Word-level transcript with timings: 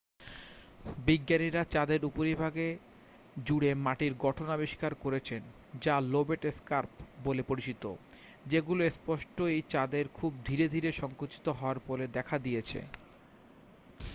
বিজ্ঞানীরা 1.05 1.61
চাঁদের 1.65 2.01
উপরিভাগ 2.05 2.55
জুড়ে 3.45 3.71
মাটির 3.77 4.13
গঠন 4.17 4.47
আবিষ্কার 4.49 4.91
করেছেন 4.95 5.41
যা 5.81 5.95
লোবেট 6.07 6.43
স্কার্প 6.57 6.91
বলে 7.23 7.41
পরিচিত 7.43 7.83
যেগুলো 8.45 8.81
স্পষ্টতই 8.89 9.59
চাঁদের 9.69 10.05
খুব 10.13 10.31
ধীরে 10.45 10.65
ধীরে 10.67 10.89
সঙ্কুচিত 10.91 11.45
হওয়ার 11.49 11.77
ফলে 11.79 12.05
দেখা 12.07 12.37
দিয়েছে 12.39 12.79